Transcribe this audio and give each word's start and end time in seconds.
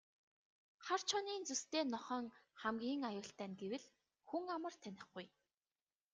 Хар 0.85 1.01
чонын 1.09 1.43
зүстэй 1.49 1.83
нохойн 1.93 2.27
хамгийн 2.61 3.01
аюултай 3.09 3.47
нь 3.49 3.59
гэвэл 3.61 3.85
хүн 4.27 4.43
амар 4.55 4.75
танихгүй. 4.83 5.25